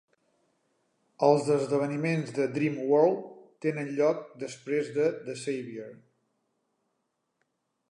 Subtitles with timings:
[1.27, 3.21] Els esdeveniments de Dream World
[3.67, 5.95] tenen lloc després de "The Savior".